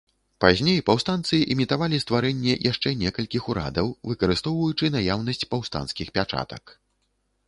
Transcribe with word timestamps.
Пазней 0.43 0.79
паўстанцы 0.85 1.39
імітавалі 1.55 1.99
стварэнне 2.03 2.53
яшчэ 2.71 2.93
некалькіх 3.01 3.43
урадаў, 3.53 3.91
выкарыстоўваючы 4.13 4.91
наяўнасць 4.97 5.47
паўстанцкіх 5.53 6.07
пячатак. 6.17 6.63